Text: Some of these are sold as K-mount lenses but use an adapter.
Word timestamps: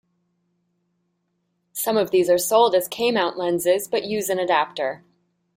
Some 1.73 1.95
of 1.95 2.09
these 2.09 2.27
are 2.27 2.39
sold 2.39 2.73
as 2.73 2.87
K-mount 2.87 3.37
lenses 3.37 3.87
but 3.87 4.03
use 4.03 4.29
an 4.29 4.39
adapter. 4.39 5.03